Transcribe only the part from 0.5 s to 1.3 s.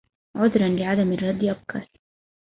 لعدم